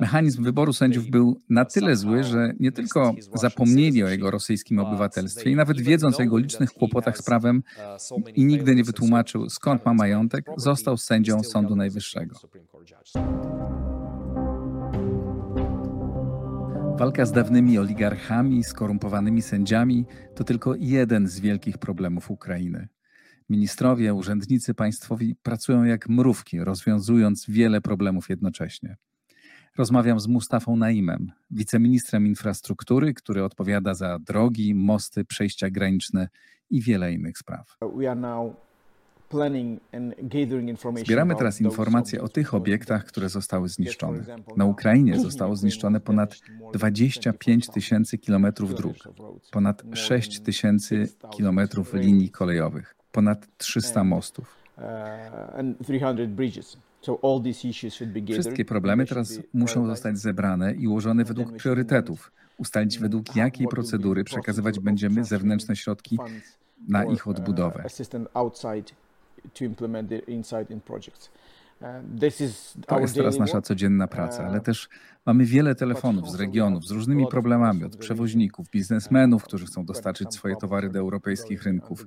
[0.00, 5.50] Mechanizm wyboru sędziów był na tyle zły, że nie tylko zapomnieli o jego rosyjskim obywatelstwie
[5.50, 7.62] i nawet wiedząc o jego licznych kłopotach z prawem
[8.34, 12.40] i nigdy nie wytłumaczył skąd ma majątek, został sędzią Sądu Najwyższego.
[16.98, 22.88] Walka z dawnymi oligarchami, skorumpowanymi sędziami to tylko jeden z wielkich problemów Ukrainy.
[23.48, 28.96] Ministrowie, urzędnicy państwowi pracują jak mrówki, rozwiązując wiele problemów jednocześnie.
[29.76, 36.28] Rozmawiam z Mustafą Naimem, wiceministrem infrastruktury, który odpowiada za drogi, mosty, przejścia graniczne
[36.70, 37.76] i wiele innych spraw.
[40.96, 44.24] Zbieramy teraz informacje o tych obiektach, które zostały zniszczone.
[44.56, 46.40] Na Ukrainie zostało zniszczone ponad
[46.72, 48.96] 25 tysięcy kilometrów dróg,
[49.50, 54.56] ponad 6 tysięcy kilometrów linii kolejowych, ponad 300 mostów.
[58.32, 64.80] Wszystkie problemy teraz muszą zostać zebrane i ułożone według priorytetów, ustalić według jakiej procedury przekazywać
[64.80, 66.18] będziemy zewnętrzne środki
[66.88, 67.84] na ich odbudowę
[69.54, 71.30] to implement insight in projects.
[71.80, 71.86] Uh,
[72.86, 74.88] to jest teraz nasza codzienna praca, ale uh, też
[75.26, 80.56] mamy wiele telefonów z regionów z różnymi problemami, od przewoźników, biznesmenów, którzy chcą dostarczyć swoje
[80.56, 82.06] towary do europejskich rynków,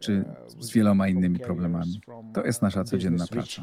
[0.00, 0.24] czy
[0.58, 2.00] z wieloma innymi problemami.
[2.34, 3.62] To jest nasza codzienna praca.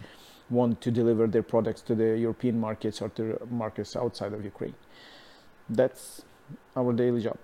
[0.52, 4.76] Want to deliver their products to the European markets or to markets outside of Ukraine.
[5.70, 6.22] That's
[6.76, 7.38] our daily job.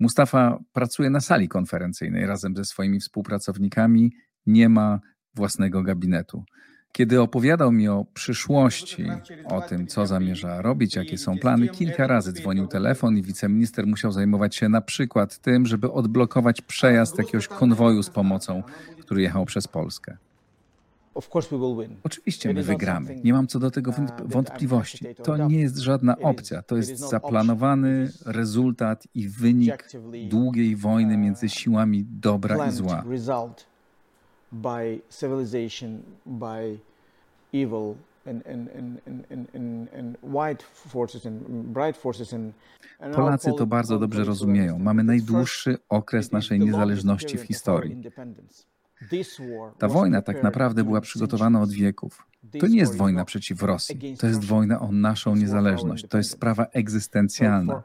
[0.00, 4.12] Mustafa pracuje na sali konferencyjnej razem ze swoimi współpracownikami
[4.48, 5.00] nie ma
[5.34, 6.44] własnego gabinetu.
[6.92, 9.06] Kiedy opowiadał mi o przyszłości,
[9.44, 14.12] o tym, co zamierza robić, jakie są plany, kilka razy dzwonił telefon i wiceminister musiał
[14.12, 18.62] zajmować się na przykład tym, żeby odblokować przejazd jakiegoś konwoju z pomocą,
[19.00, 20.16] który jechał przez Polskę.
[22.04, 23.20] Oczywiście my wygramy.
[23.24, 23.92] Nie mam co do tego
[24.24, 25.06] wątpliwości.
[25.22, 26.62] To nie jest żadna opcja.
[26.62, 29.88] To jest zaplanowany rezultat i wynik
[30.28, 33.04] długiej wojny między siłami dobra i zła
[34.52, 36.78] by civilization, by
[37.52, 38.68] evil and, and,
[39.54, 41.40] and, and, white forces and
[41.72, 42.52] bright forces and,
[43.14, 44.78] Polacy to bardzo dobrze rozumieją.
[44.78, 48.02] Mamy najdłuższy okres naszej niezależności w historii.
[49.78, 52.26] Ta wojna tak naprawdę była przygotowana od wieków.
[52.60, 56.06] To nie jest wojna przeciw Rosji, to jest wojna o naszą niezależność.
[56.08, 57.82] To jest sprawa egzystencjalna.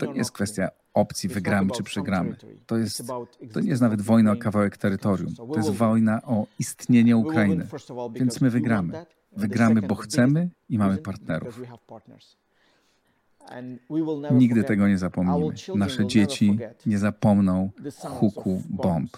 [0.00, 2.36] To nie jest kwestia opcji, wygramy czy przegramy.
[2.66, 3.02] To jest,
[3.52, 5.34] to nie jest nawet wojna o kawałek terytorium.
[5.34, 7.66] To jest wojna o istnienie Ukrainy.
[8.12, 9.06] Więc my wygramy.
[9.32, 11.60] Wygramy, bo chcemy i mamy partnerów.
[14.30, 15.54] Nigdy tego nie zapomnimy.
[15.74, 17.70] Nasze dzieci nie zapomną
[18.02, 19.16] huku bomb.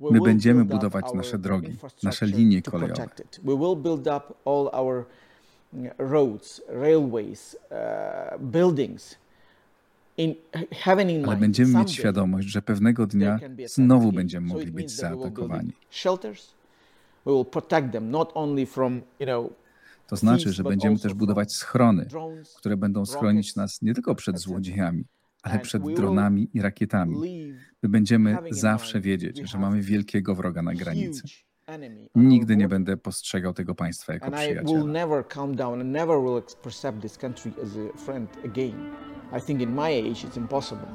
[0.00, 3.08] My będziemy budować nasze drogi, nasze linie kolejowe.
[5.98, 9.16] Roads, railways, uh, buildings,
[11.28, 15.72] Ale będziemy mieć świadomość, że pewnego dnia znowu będziemy mogli być zaatakowani.
[20.06, 22.06] To znaczy, że będziemy też budować schrony,
[22.56, 25.04] które będą schronić nas nie tylko przed złodziejami,
[25.42, 27.16] ale przed dronami i rakietami.
[27.82, 31.22] My będziemy zawsze wiedzieć, że mamy wielkiego wroga na granicy.
[32.14, 34.80] Nigdy nie będę postrzegał tego państwa jako przyjaciela.
[39.38, 40.86] I think in my age it's impossible.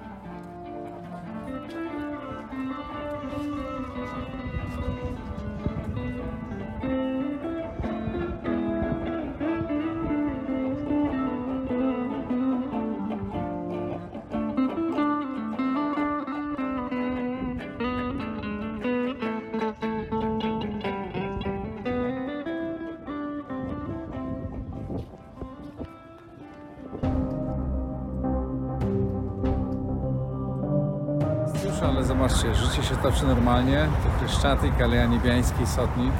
[33.17, 36.11] przy normalnie, to Kryszczatyk, Aleja Niebiański, Sotnik.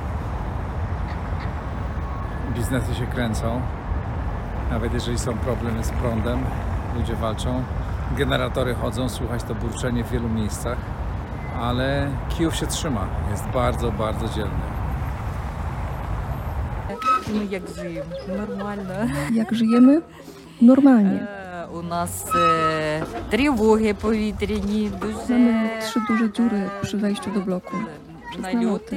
[2.56, 3.62] Biznesy się kręcą.
[4.72, 6.40] Nawet jeżeli są problemy z prądem,
[6.96, 7.64] ludzie walczą.
[8.18, 10.78] Generatory chodzą, słychać to burczenie w wielu miejscach,
[11.62, 13.06] ale Kijów się trzyma.
[13.32, 14.60] Jest bardzo, bardzo dzielny.
[17.34, 18.16] No jak żyjemy?
[18.38, 19.10] Normalnie.
[19.34, 20.02] Jak żyjemy?
[20.62, 21.28] Normalnie
[21.67, 27.77] Е, У нас е, тривоги повітряні, дуже Mamy trzy duże dziury przy wejściu do bloku.
[28.31, 28.55] Przez naloty.
[28.55, 28.97] нальоти.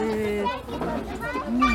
[0.00, 0.44] е,
[1.50, 1.68] ну,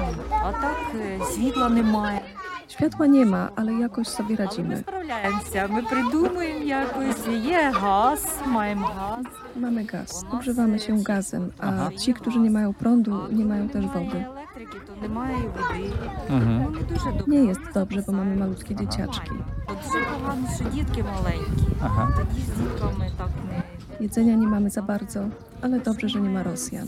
[0.43, 2.21] А так е, світла немає.
[2.67, 4.77] Światła nie ma, ale jakoś sobie Але ми radzimy.
[4.77, 5.67] справляємося.
[5.69, 7.27] Ми придумуємо якось.
[7.45, 9.25] Є газ, маємо газ.
[9.55, 14.25] Mamy gaz, ogrzewamy się gazem, a ci, którzy nie mają prądu, nie mają też wody.
[14.65, 15.93] Немає електрики, то немає і води.
[16.29, 16.71] Mhm.
[16.73, 17.23] Не дуже добре.
[17.27, 19.31] Nie jest dobrze, bo mamy malutkie dzieciaczki.
[19.67, 21.63] От Дуже погано, що дітки маленькі.
[21.81, 22.11] Aha.
[22.17, 23.63] Тоді з дітками так не
[23.99, 25.19] Jedzenia nie mamy za bardzo,
[25.61, 26.87] ale dobrze, że nie ma Rosjan.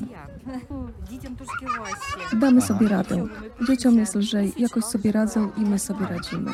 [1.09, 2.35] Дітям трошки важче.
[2.37, 3.27] Damy sobie radę.
[3.67, 6.51] Dzieciom jest lżej, jakoś sobie radzą i my sobie radzimy.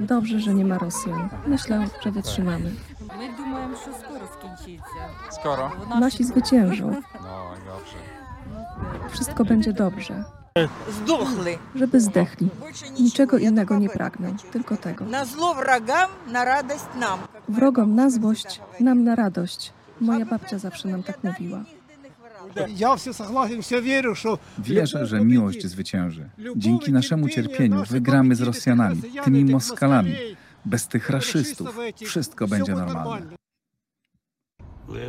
[0.00, 1.28] Dobrze, że nie ma Rosjan.
[1.46, 2.70] Myślę, że wytrzymamy.
[3.18, 5.02] Ми думаємо, що скоро скінчиться.
[5.30, 5.70] Skoro?
[5.78, 6.86] Вона Nasi zwyciężą.
[6.86, 7.96] No i dobrze.
[9.10, 10.24] Wszystko będzie dobrze.
[11.75, 12.49] żeby zdechli.
[12.99, 15.05] Niczego innego nie pragnę, tylko tego.
[17.49, 19.73] Wrogom na złość, nam na radość.
[20.01, 21.63] Moja babcia zawsze nam tak mówiła.
[24.59, 26.29] Wierzę, że miłość zwycięży.
[26.55, 30.15] Dzięki naszemu cierpieniu wygramy z Rosjanami, tymi Moskalami.
[30.65, 33.37] Bez tych raszystów wszystko będzie normalne.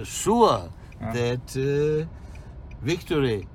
[0.05, 0.59] Sure
[1.01, 2.07] that e,
[2.83, 3.47] victory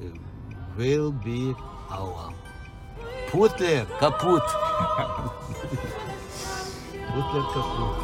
[0.00, 0.33] e,
[0.77, 1.55] will be
[1.91, 2.33] our.
[3.31, 4.43] Putler kaput.
[7.13, 7.95] Putler kaput.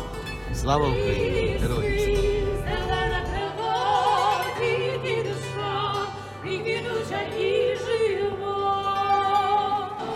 [0.54, 1.58] Слава Україні!
[1.62, 2.36] Героям слава!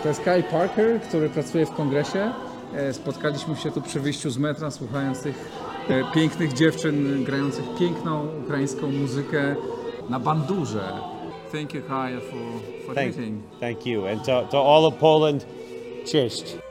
[0.02, 2.32] To jest Kyle Parker, który pracuje w kongresie.
[2.74, 5.50] E, Spotkaliśmy się tu przy wyjściu z metra, słuchając tych
[5.88, 9.56] e, pięknych dziewczyn grających piękną ukraińską muzykę
[10.08, 10.92] na bandurze.
[11.51, 13.43] Thank you, Kaya, for, for Thank, meeting.
[13.59, 14.05] thank you.
[14.07, 15.45] And to, to all of Poland,
[16.05, 16.64] cześć.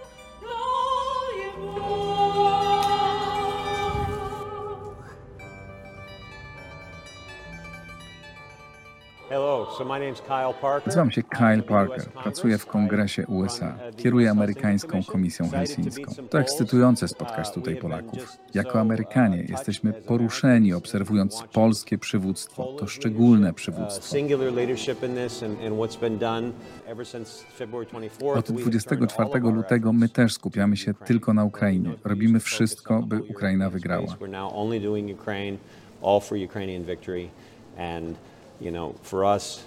[10.87, 16.13] Nazywam się Kyle Parker, pracuję w Kongresie USA, kieruję amerykańską komisją helsińską.
[16.31, 18.39] To ekscytujące spotkać tutaj Polaków.
[18.55, 24.17] Jako Amerykanie jesteśmy poruszeni obserwując polskie przywództwo, to szczególne Uh, przywództwo.
[24.17, 26.53] singular leadership in this and, and what's been done
[26.87, 28.39] ever since February 24th.
[28.39, 31.45] Od we have turned all 24 of our lutego my też skupiamy się tylko na
[31.45, 31.91] Ukrainie.
[32.05, 34.17] Robimy wszystko, by Ukraina wygrała.
[36.03, 37.29] All for Ukrainian victory,
[37.79, 38.17] and
[38.61, 39.65] you know, for us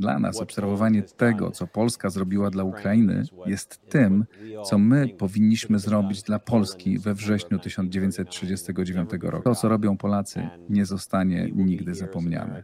[0.00, 4.24] Dla nas obserwowanie tego, co Polska zrobiła dla Ukrainy, jest tym,
[4.64, 9.44] co my powinniśmy zrobić dla Polski we wrześniu 1939 roku.
[9.44, 12.62] To, co robią Polacy, nie zostanie nigdy zapomniane.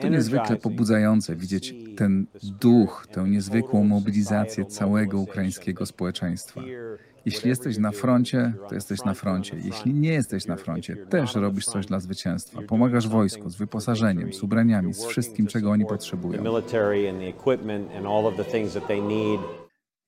[0.00, 2.26] To niezwykle pobudzające widzieć ten
[2.60, 6.60] duch, tę niezwykłą mobilizację całego ukraińskiego społeczeństwa.
[7.26, 9.56] Jeśli jesteś na froncie, to jesteś na froncie.
[9.64, 12.62] Jeśli nie jesteś na froncie, też robisz coś dla zwycięstwa.
[12.62, 16.44] Pomagasz wojsku z wyposażeniem, z ubraniami, z wszystkim, czego oni potrzebują.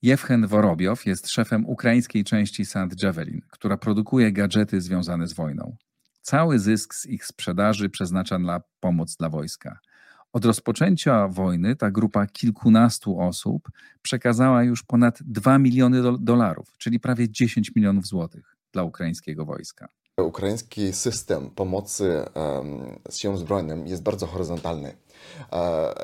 [0.02, 3.02] Jewchen Worobiow jest szefem ukraińskiej części St.
[3.02, 5.76] Javelin, która produkuje gadżety związane z wojną.
[6.22, 9.78] Cały zysk z ich sprzedaży przeznacza na pomoc dla wojska.
[10.36, 13.68] Od rozpoczęcia wojny ta grupa kilkunastu osób
[14.02, 19.88] przekazała już ponad 2 miliony do- dolarów, czyli prawie 10 milionów złotych dla ukraińskiego wojska.
[20.20, 24.92] Ukraiński system pomocy em, siłom zbrojnym jest bardzo horyzontalny.
[25.52, 25.94] E,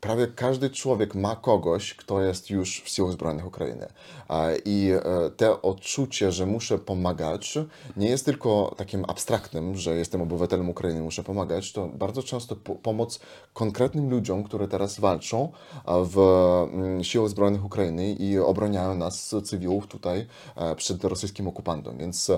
[0.00, 3.86] Prawie każdy człowiek ma kogoś, kto jest już w siłach zbrojnych Ukrainy.
[4.30, 7.58] E, I e, te odczucie, że muszę pomagać,
[7.96, 11.72] nie jest tylko takim abstraktnym, że jestem obywatelem Ukrainy, muszę pomagać.
[11.72, 13.20] To bardzo często po pomoc
[13.54, 15.52] konkretnym ludziom, które teraz walczą
[15.86, 16.18] w
[16.72, 20.26] mm, siłach zbrojnych Ukrainy i obroniają nas, cywilów tutaj,
[20.76, 21.98] przed rosyjskim okupantem.
[21.98, 22.30] Więc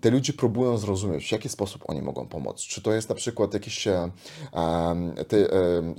[0.00, 2.60] te ludzie próbują zrozumieć, w jaki sposób oni mogą pomóc.
[2.60, 3.88] Czy to jest na przykład jakieś
[5.28, 5.49] te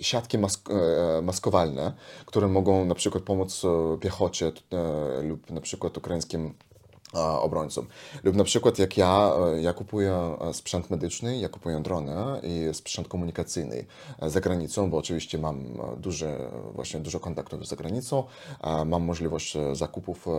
[0.02, 1.94] siatki mask e, maskowalne,
[2.26, 6.71] które mogą na przykład pomóc e, piechocie e, lub na przykład ukraińskim e,
[7.14, 7.88] obrońcom.
[8.24, 12.70] Lub na przykład jak ja, e, ja kupuję e, sprzęt medyczny, ja kupuję drony i
[12.74, 13.86] sprzęt komunikacyjny
[14.20, 18.24] e, za granicą, bo oczywiście mam e, duże, właśnie dużo kontaktów za granicą,
[18.64, 20.32] e, mam możliwość e, zakupów e,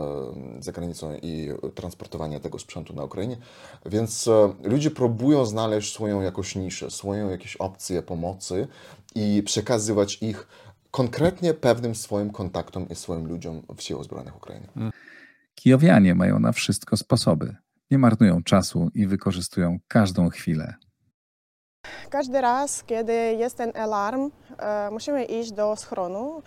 [0.62, 3.36] za granicą i transportowania tego sprzętu na Ukrainie,
[3.86, 8.68] więc e, ludzie próbują znaleźć swoją jakąś niszę, swoją jakieś opcje pomocy
[9.14, 10.46] i przekazywać ich
[10.90, 14.68] konkretnie pewnym swoim kontaktom i swoim ludziom w siłach zbrojnych Ukrainy.
[15.54, 17.56] Kijowianie mają na wszystko sposoby.
[17.90, 20.74] Nie marnują czasu i wykorzystują każdą chwilę.
[22.10, 26.42] Każdy raz, kiedy jest ten alarm, e, musimy iść do schronu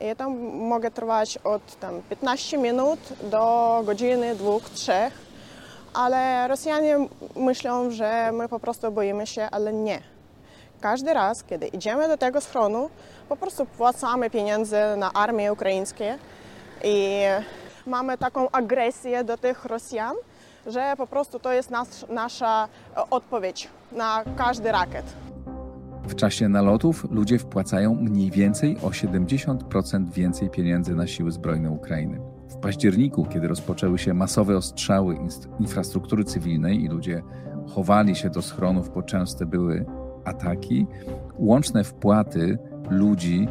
[0.00, 3.00] i tam mogę trwać od tam 15 minut
[3.30, 5.12] do godziny, dwóch, trzech,
[5.94, 6.96] ale Rosjanie
[7.36, 10.00] myślą, że my po prostu boimy się, ale nie.
[10.80, 12.90] Każdy raz, kiedy idziemy do tego schronu,
[13.28, 16.04] po prostu płacamy pieniądze na armię ukraińską
[16.84, 17.22] i
[17.90, 20.14] mamy taką agresję do tych Rosjan,
[20.66, 25.04] że po prostu to jest nas, nasza e, odpowiedź na każdy rakiet.
[26.08, 32.20] W czasie nalotów ludzie wpłacają mniej więcej o 70% więcej pieniędzy na siły zbrojne Ukrainy.
[32.48, 35.16] W październiku, kiedy rozpoczęły się masowe ostrzały
[35.60, 37.22] infrastruktury cywilnej i ludzie
[37.74, 39.86] chowali się do schronów, bo częste były
[40.24, 40.86] ataki,
[41.38, 42.58] łączne wpłaty
[42.90, 43.48] ludzi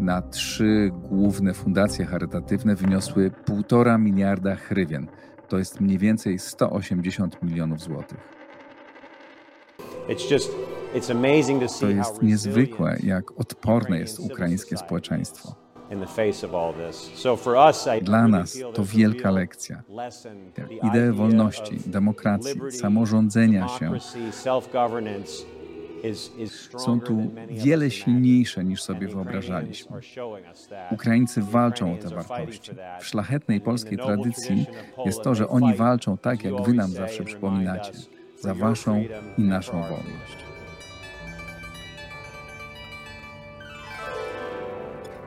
[0.00, 5.06] na trzy główne fundacje charytatywne wyniosły 1,5 miliarda hrywien.
[5.48, 8.18] To jest mniej więcej 180 milionów złotych.
[11.80, 15.54] To jest niezwykłe, jak odporne jest ukraińskie społeczeństwo.
[18.02, 19.82] Dla nas to wielka lekcja.
[20.82, 23.92] Idee wolności, demokracji, samorządzenia się
[26.78, 30.00] są tu wiele silniejsze niż sobie wyobrażaliśmy.
[30.90, 32.72] Ukraińcy walczą o te wartości.
[33.00, 34.66] W szlachetnej polskiej tradycji
[35.06, 37.92] jest to, że oni walczą tak, jak wy nam zawsze przypominacie,
[38.40, 39.04] za waszą
[39.38, 40.36] i naszą wolność.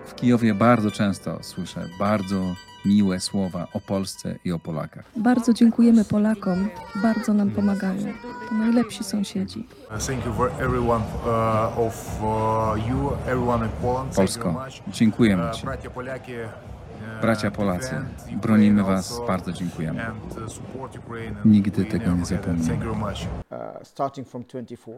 [0.06, 2.56] W Kijowie bardzo często słyszę bardzo
[2.86, 5.06] miłe słowa o Polsce i o Polakach.
[5.16, 6.70] Bardzo dziękujemy Polakom,
[7.04, 8.14] bardzo nam pomagają.
[8.50, 9.68] To najlepsi sąsiedzi.
[9.90, 10.02] Uh,
[11.78, 13.12] uh, you
[14.16, 15.68] Polsko, dziękujemy Uh, Ci.
[17.22, 17.96] Bracia uh, Polacy,
[18.42, 20.02] bronimy Was, bardzo dziękujemy.
[20.02, 22.74] uh, Nigdy tego nie zapomnimy.
[22.74, 23.28] you very much.
[23.52, 24.98] Uh, starting from 24.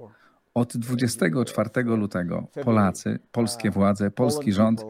[0.53, 4.86] Od 24 lutego Polacy, polskie władze, polski rząd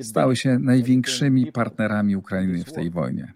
[0.00, 3.32] stały się największymi partnerami Ukrainy w tej wojnie.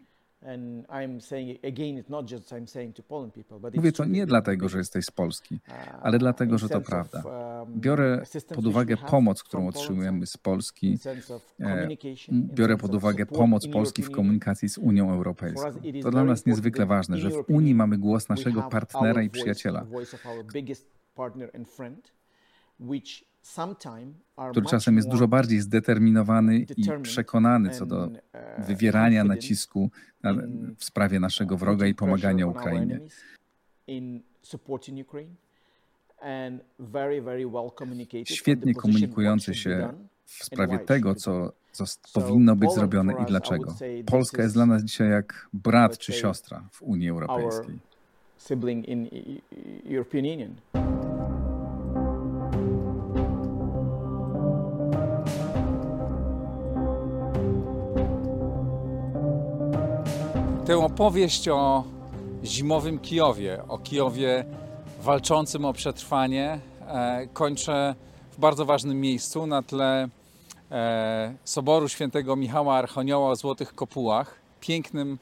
[3.76, 7.22] Mówię to nie dlatego, że jesteś z Polski, Uh, ale dlatego, że to prawda.
[7.22, 8.22] um, Biorę
[8.54, 10.98] pod uwagę pomoc, którą otrzymujemy z Polski.
[11.60, 11.88] e,
[12.32, 15.72] Biorę pod uwagę pomoc Polski w komunikacji z Unią Europejską.
[16.02, 19.86] To dla nas niezwykle ważne, że w Unii mamy głos naszego partnera i przyjaciela.
[24.50, 29.90] Który czasem jest dużo bardziej zdeterminowany i przekonany co do uh, wywierania nacisku
[30.22, 30.34] na,
[30.76, 33.00] w sprawie naszego wroga i pomagania Ukrainie.
[38.24, 39.92] Świetnie komunikujący się
[40.24, 41.84] w sprawie tego, co, co
[42.14, 43.74] powinno być zrobione i dlaczego.
[44.06, 47.78] Polska jest dla nas dzisiaj jak brat czy siostra w Unii Europejskiej.
[60.72, 61.84] Tę opowieść o
[62.44, 64.44] zimowym Kijowie, o Kijowie
[65.00, 67.94] walczącym o przetrwanie, e, kończę
[68.32, 70.08] w bardzo ważnym miejscu na tle
[70.70, 74.34] e, Soboru Świętego Michała Archonioła o Złotych Kopułach.
[74.60, 75.18] Pięknym,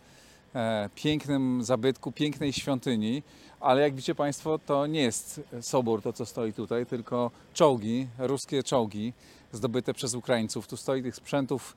[0.54, 3.22] e, pięknym zabytku, pięknej świątyni,
[3.60, 8.62] ale jak widzicie Państwo, to nie jest sobór, to co stoi tutaj, tylko czołgi, ruskie
[8.62, 9.12] czołgi
[9.52, 10.66] zdobyte przez Ukraińców.
[10.66, 11.76] Tu stoi tych sprzętów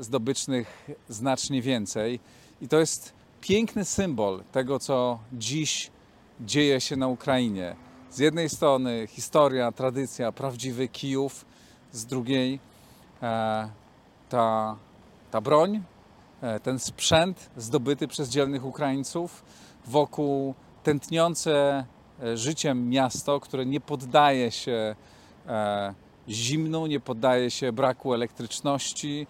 [0.00, 2.20] zdobycznych znacznie więcej.
[2.62, 5.90] I to jest piękny symbol tego, co dziś
[6.40, 7.76] dzieje się na Ukrainie.
[8.10, 11.44] Z jednej strony historia, tradycja, prawdziwy Kijów,
[11.92, 12.60] z drugiej
[13.22, 13.68] e,
[14.28, 14.76] ta,
[15.30, 15.82] ta broń,
[16.42, 19.44] e, ten sprzęt zdobyty przez dzielnych Ukraińców,
[19.86, 21.84] wokół tętniące
[22.22, 24.96] e, życiem miasto, które nie poddaje się
[26.28, 29.26] zimnu, nie poddaje się braku elektryczności,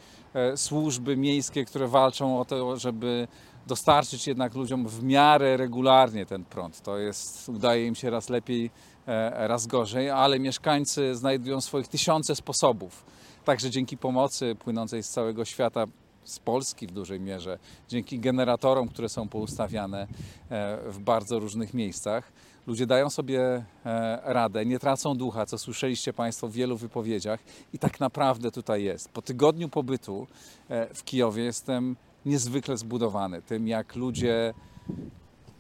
[0.56, 3.28] służby miejskie, które walczą o to, żeby
[3.66, 6.80] dostarczyć jednak ludziom w miarę regularnie ten prąd.
[6.80, 8.70] To jest, udaje im się raz lepiej,
[9.06, 13.04] e, raz gorzej, ale mieszkańcy znajdują swoich tysiące sposobów.
[13.44, 15.84] Także dzięki pomocy płynącej z całego świata,
[16.24, 17.58] z Polski w dużej mierze,
[17.88, 20.06] dzięki generatorom, które są poustawiane
[20.50, 22.32] e, w bardzo różnych miejscach,
[22.66, 27.40] ludzie dają sobie e, radę, nie tracą ducha, co słyszeliście Państwo w wielu wypowiedziach
[27.72, 29.08] i tak naprawdę tutaj jest.
[29.08, 30.26] Po tygodniu pobytu
[30.68, 31.96] e, w Kijowie jestem
[32.26, 34.54] niezwykle zbudowany tym, jak ludzie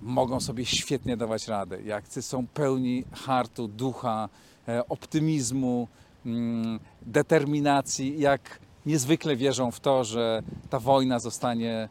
[0.00, 4.28] mogą sobie świetnie dawać radę, jak są pełni hartu, ducha,
[4.68, 5.88] e, optymizmu,
[6.26, 11.88] mm, determinacji, jak niezwykle wierzą w to, że ta wojna zostanie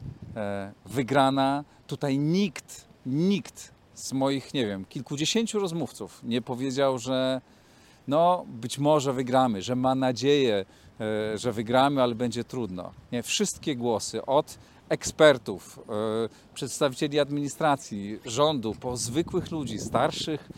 [0.86, 1.64] wygrana.
[1.88, 7.42] Tutaj nikt, nikt z moich, nie wiem, kilkudziesięciu rozmówców nie powiedział, że
[8.08, 10.66] no być może wygramy, że ma nadzieję,
[11.34, 12.92] e, że wygramy, ale będzie trudno.
[13.12, 14.58] Nie, wszystkie głosy od
[14.89, 20.50] ekspertów, e, przedstawicieli administracji, rządu, po zwykłych ludzi, starszych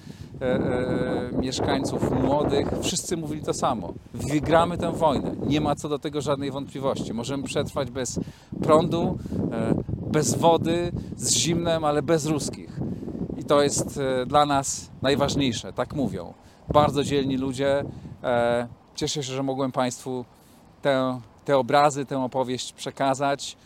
[0.42, 3.94] e, mieszkańców, młodych, wszyscy mówili to samo.
[4.14, 5.36] Wygramy tę wojnę.
[5.48, 7.14] Nie ma co do tego żadnej wątpliwości.
[7.14, 8.20] Możemy przetrwać bez
[8.64, 9.18] prądu,
[10.12, 12.73] bez wody, z zimnem, ale bez ruskich.
[13.54, 16.34] To jest e, dla nas najważniejsze, tak mówią.
[16.74, 17.84] Bardzo dzielni ludzie.
[18.24, 20.26] E, Cieszę się, że mogłem Państwu
[20.82, 23.58] te, te obrazy, tę opowieść przekazać.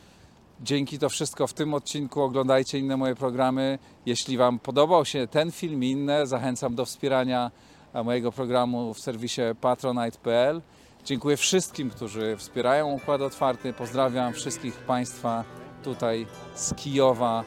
[0.62, 3.80] Dzięki to wszystko w tym odcinku oglądajcie inne moje programy.
[4.06, 7.52] Jeśli Wam podobał się ten film i inne, zachęcam do wspierania
[7.94, 10.62] e, mojego programu w serwisie patronite.pl.
[11.06, 13.74] Dziękuję wszystkim, którzy wspierają Układ Otwarty.
[13.74, 15.44] Pozdrawiam wszystkich Państwa
[15.84, 17.44] tutaj z Kijowa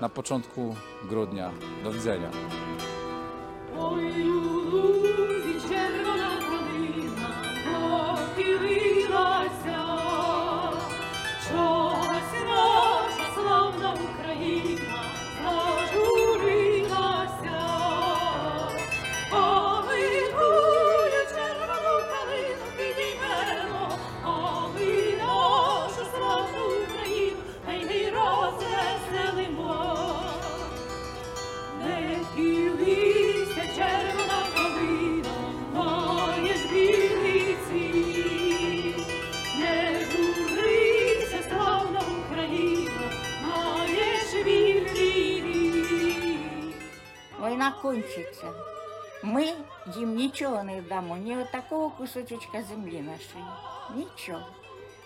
[0.00, 0.76] na początku
[1.08, 1.50] grudnia.
[1.84, 2.30] Do widzenia.
[48.42, 48.72] Кончиться.
[49.22, 49.54] Ми
[49.96, 53.44] їм нічого не дамо, ні отакого кусочечка землі нашої.
[53.94, 54.46] Нічого.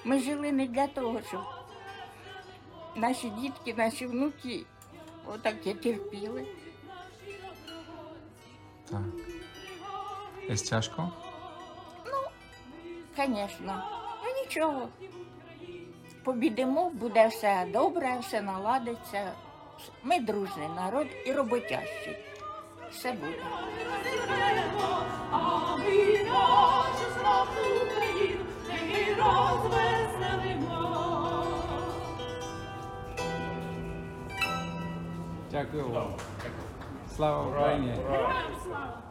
[0.04, 1.40] Ми жили не для того, щоб
[2.94, 4.64] наші дітки, наші внуки
[5.26, 6.46] отаке терпіли.
[8.90, 9.00] Tak.
[10.48, 11.10] Jest ciężko?
[13.16, 13.82] Звісно.
[14.24, 14.88] Ну нічого.
[16.24, 19.32] Побідемо, буде все добре, все наладиться.
[20.02, 22.16] Ми дружний народ і роботящий
[22.90, 23.36] все буде.
[35.50, 36.14] Дякую вам.
[37.16, 37.94] Слава Україні!
[38.10, 39.05] Героям слава!